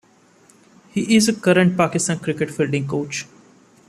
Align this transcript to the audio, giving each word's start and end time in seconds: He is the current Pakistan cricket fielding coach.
He 0.89 1.15
is 1.15 1.27
the 1.27 1.33
current 1.33 1.77
Pakistan 1.77 2.17
cricket 2.17 2.49
fielding 2.49 2.87
coach. 2.87 3.27